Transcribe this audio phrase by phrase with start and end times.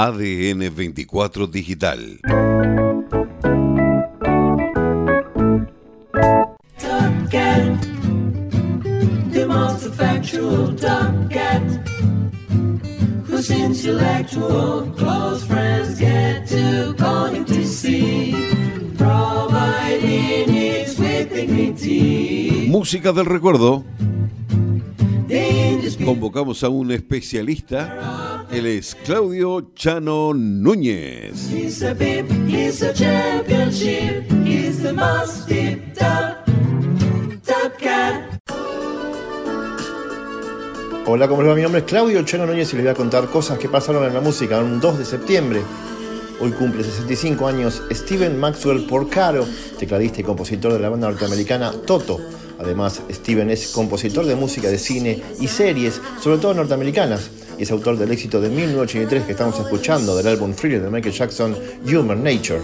[0.00, 2.20] ADN 24 Digital.
[22.68, 23.84] Música del recuerdo.
[26.04, 28.46] Convocamos a un especialista.
[28.50, 31.50] Él es Claudio Chano Núñez.
[41.06, 41.54] Hola, ¿cómo les va?
[41.54, 44.14] Mi nombre es Claudio Chano Núñez y les voy a contar cosas que pasaron en
[44.14, 45.62] la música un 2 de septiembre.
[46.40, 49.46] Hoy cumple 65 años Steven Maxwell Porcaro,
[49.78, 52.20] tecladista y compositor de la banda norteamericana Toto.
[52.58, 57.70] Además, Steven es compositor de música de cine y series, sobre todo norteamericanas, y es
[57.70, 62.22] autor del éxito de 1983 que estamos escuchando del álbum Thriller de Michael Jackson, Human
[62.22, 62.60] Nature.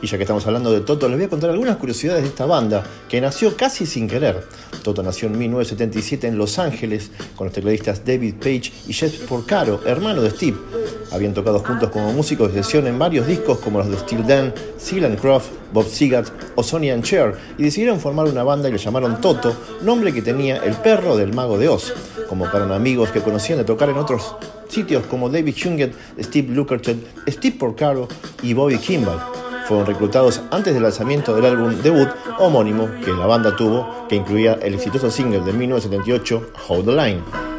[0.00, 2.44] Y ya que estamos hablando de Toto, les voy a contar algunas curiosidades de esta
[2.44, 4.46] banda, que nació casi sin querer.
[4.82, 9.80] Toto nació en 1977 en Los Ángeles, con los tecladistas David Page y Jeff Porcaro,
[9.86, 10.58] hermano de Steve.
[11.14, 14.52] Habían tocado juntos como músicos de sesión en varios discos como los de Steel Dan,
[14.78, 16.24] Seal Croft, Bob Seger
[16.56, 20.22] o Sonny and Cher, y decidieron formar una banda y le llamaron Toto, nombre que
[20.22, 21.94] tenía el perro del mago de Oz.
[22.28, 24.34] Convocaron amigos que conocían de tocar en otros
[24.68, 26.96] sitios como David Chunget, Steve Lukather,
[27.28, 28.08] Steve Porcaro
[28.42, 29.20] y Bobby Kimball
[29.68, 34.58] fueron reclutados antes del lanzamiento del álbum debut homónimo que la banda tuvo, que incluía
[34.60, 37.53] el exitoso single de 1978, Hold the Line.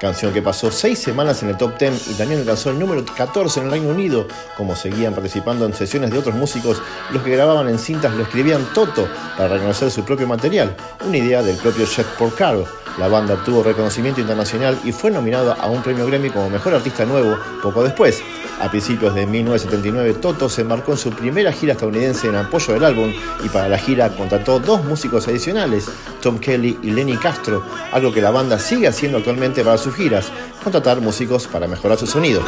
[0.00, 3.60] Canción que pasó seis semanas en el top 10 y también alcanzó el número 14
[3.60, 6.80] en el Reino Unido, como seguían participando en sesiones de otros músicos,
[7.12, 9.06] los que grababan en cintas lo escribían Toto
[9.36, 10.74] para reconocer su propio material,
[11.06, 12.64] una idea del propio Jeff Porcaro,
[12.98, 17.04] la banda obtuvo reconocimiento internacional y fue nominada a un premio Grammy como Mejor Artista
[17.04, 18.22] Nuevo poco después.
[18.60, 22.84] A principios de 1979, Toto se embarcó en su primera gira estadounidense en apoyo del
[22.84, 23.10] álbum
[23.42, 25.86] y para la gira contrató dos músicos adicionales,
[26.20, 30.30] Tom Kelly y Lenny Castro, algo que la banda sigue haciendo actualmente para sus giras,
[30.62, 32.42] contratar músicos para mejorar su sonido.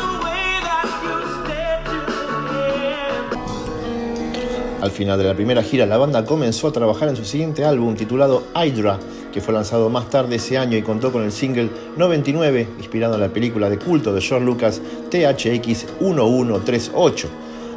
[4.82, 7.94] Al final de la primera gira, la banda comenzó a trabajar en su siguiente álbum
[7.94, 8.98] titulado Hydra,
[9.32, 13.20] que fue lanzado más tarde ese año y contó con el single 99, inspirado en
[13.20, 17.28] la película de culto de George Lucas THX 1138.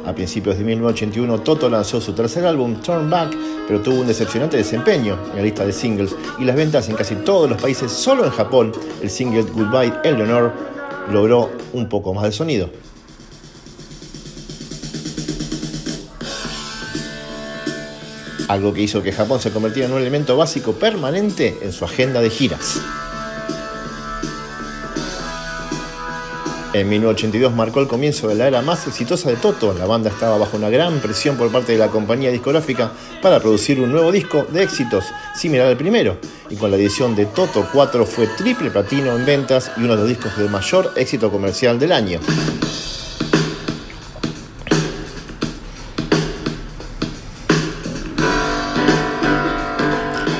[0.06, 3.36] A principios de 1981, Toto lanzó su tercer álbum, Turn Back,
[3.66, 7.16] pero tuvo un decepcionante desempeño en la lista de singles y las ventas en casi
[7.16, 8.72] todos los países, solo en Japón,
[9.02, 10.52] el single Goodbye Eleanor
[11.10, 12.70] logró un poco más de sonido.
[18.48, 22.20] algo que hizo que Japón se convirtiera en un elemento básico permanente en su agenda
[22.20, 22.80] de giras.
[26.76, 29.72] En 1982 marcó el comienzo de la era más exitosa de Toto.
[29.72, 32.92] La banda estaba bajo una gran presión por parte de la compañía discográfica
[33.22, 36.18] para producir un nuevo disco de éxitos similar al primero.
[36.50, 40.00] Y con la edición de Toto 4 fue triple platino en ventas y uno de
[40.00, 42.20] los discos de mayor éxito comercial del año.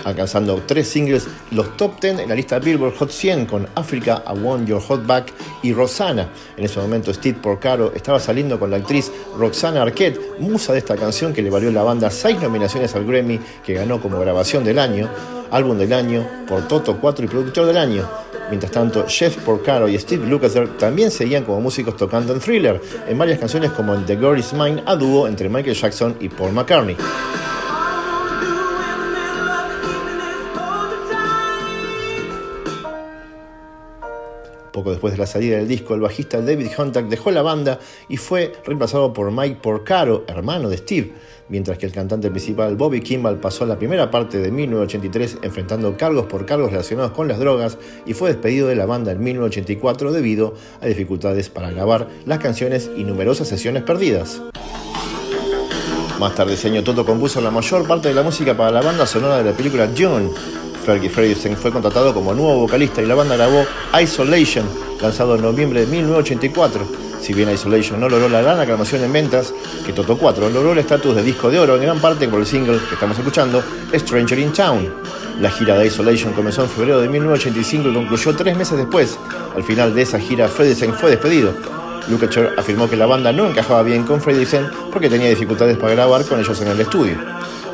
[0.06, 4.38] Alcanzando tres singles los top 10 en la lista Billboard Hot 100 con Africa, I
[4.38, 6.28] Want Your Hot Back y Rosanna.
[6.56, 10.96] En ese momento Steve Porcaro estaba saliendo con la actriz Roxana Arquette, musa de esta
[10.96, 14.78] canción que le valió la banda seis nominaciones al Grammy que ganó como grabación del
[14.78, 15.10] año,
[15.50, 18.08] álbum del año, por Toto 4 y productor del año.
[18.48, 23.18] Mientras tanto, Jeff Porcaro y Steve Lukather también seguían como músicos tocando en Thriller, en
[23.18, 26.52] varias canciones como en The Girl Is Mine, a dúo entre Michael Jackson y Paul
[26.52, 26.96] McCartney.
[34.76, 37.78] Poco después de la salida del disco, el bajista David Hunter dejó la banda
[38.10, 41.14] y fue reemplazado por Mike Porcaro, hermano de Steve,
[41.48, 46.26] mientras que el cantante principal Bobby Kimball pasó la primera parte de 1983 enfrentando cargos
[46.26, 50.52] por cargos relacionados con las drogas y fue despedido de la banda en 1984 debido
[50.82, 54.42] a dificultades para grabar las canciones y numerosas sesiones perdidas.
[56.20, 59.06] Más tarde ese año Toto compuso la mayor parte de la música para la banda
[59.06, 60.32] sonora de la película John,
[60.86, 63.66] Fergie Fredrickson fue contratado como nuevo vocalista y la banda grabó
[64.00, 64.64] Isolation,
[65.02, 66.86] lanzado en noviembre de 1984.
[67.20, 69.52] Si bien Isolation no logró la gran aclamación en ventas,
[69.84, 72.46] que Toto 4 logró el estatus de disco de oro en gran parte por el
[72.46, 74.94] single que estamos escuchando, Stranger in Town.
[75.40, 79.18] La gira de Isolation comenzó en febrero de 1985 y concluyó tres meses después.
[79.56, 81.52] Al final de esa gira, Fredrickson fue despedido.
[82.08, 86.24] Lukather afirmó que la banda no encajaba bien con Fredrickson porque tenía dificultades para grabar
[86.24, 87.16] con ellos en el estudio.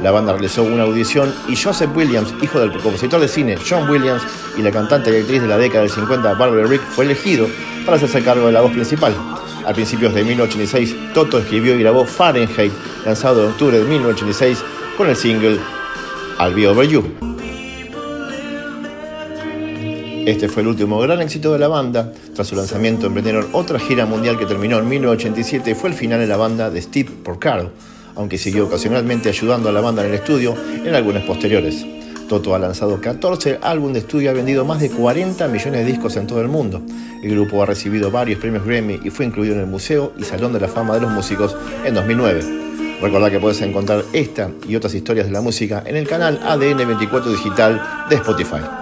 [0.02, 4.22] La banda realizó una audición y Joseph Williams, hijo del compositor de cine John Williams
[4.56, 7.46] y la cantante y actriz de la década del 50 Barbara Rick, fue elegido
[7.84, 9.14] para hacerse cargo de la voz principal.
[9.64, 12.72] A principios de 1986, Toto escribió y grabó Fahrenheit,
[13.04, 14.58] lanzado en octubre de 1986
[14.96, 15.58] con el single
[16.40, 17.31] I'll Be Over You.
[20.26, 22.12] Este fue el último gran éxito de la banda.
[22.32, 26.20] Tras su lanzamiento emprendieron otra gira mundial que terminó en 1987 y fue el final
[26.20, 27.72] de la banda de Steve Porcaro,
[28.14, 30.54] aunque siguió ocasionalmente ayudando a la banda en el estudio
[30.84, 31.84] en algunas posteriores.
[32.28, 35.84] Toto ha lanzado 14 álbumes de estudio y ha vendido más de 40 millones de
[35.84, 36.80] discos en todo el mundo.
[37.20, 40.52] El grupo ha recibido varios premios Grammy y fue incluido en el Museo y Salón
[40.52, 42.42] de la Fama de los Músicos en 2009.
[43.02, 46.86] Recordá que puedes encontrar esta y otras historias de la música en el canal ADN
[46.86, 48.81] 24 Digital de Spotify.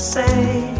[0.00, 0.79] say.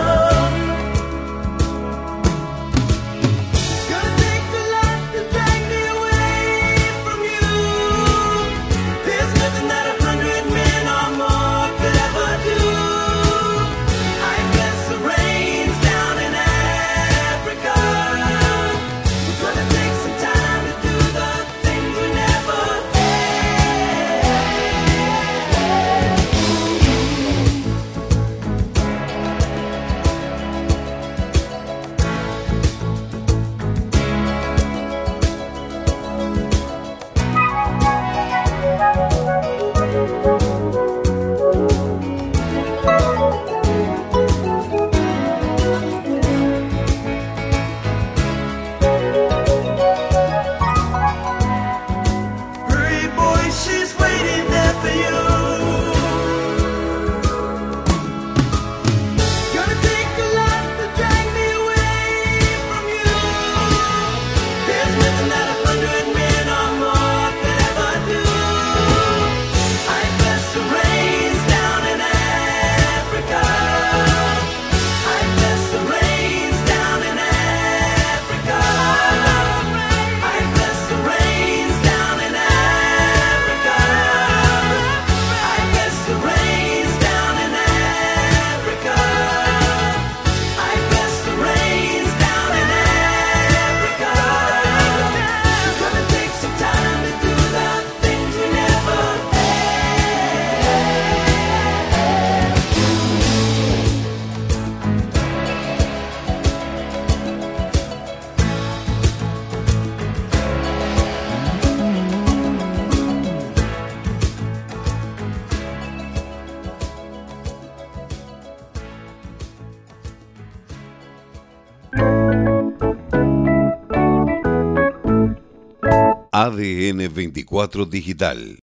[126.43, 128.57] ADN 24 Digital